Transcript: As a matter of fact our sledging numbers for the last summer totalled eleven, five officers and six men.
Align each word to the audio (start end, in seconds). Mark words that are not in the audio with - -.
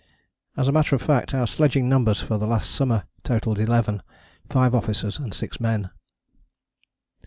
As 0.57 0.67
a 0.67 0.71
matter 0.71 0.95
of 0.95 1.01
fact 1.03 1.31
our 1.31 1.45
sledging 1.45 1.87
numbers 1.87 2.23
for 2.23 2.39
the 2.39 2.47
last 2.47 2.71
summer 2.71 3.03
totalled 3.23 3.59
eleven, 3.59 4.01
five 4.49 4.73
officers 4.73 5.19
and 5.19 5.31
six 5.31 5.59
men. 5.59 5.91